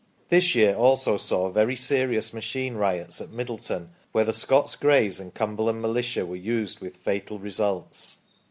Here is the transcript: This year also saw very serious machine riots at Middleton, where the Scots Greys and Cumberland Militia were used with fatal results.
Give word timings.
This 0.29 0.55
year 0.55 0.73
also 0.73 1.15
saw 1.17 1.51
very 1.51 1.75
serious 1.75 2.33
machine 2.33 2.73
riots 2.73 3.21
at 3.21 3.29
Middleton, 3.29 3.91
where 4.13 4.25
the 4.25 4.33
Scots 4.33 4.75
Greys 4.75 5.19
and 5.19 5.31
Cumberland 5.31 5.79
Militia 5.83 6.25
were 6.25 6.35
used 6.35 6.79
with 6.79 6.97
fatal 6.97 7.37
results. 7.37 8.17